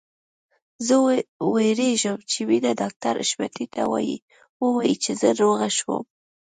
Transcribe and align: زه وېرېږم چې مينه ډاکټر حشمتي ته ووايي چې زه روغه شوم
زه 0.85 0.95
وېرېږم 1.53 2.17
چې 2.31 2.39
مينه 2.49 2.71
ډاکټر 2.81 3.13
حشمتي 3.21 3.65
ته 3.73 3.81
ووايي 4.63 4.95
چې 5.03 5.11
زه 5.19 5.29
روغه 5.41 5.69
شوم 5.77 6.03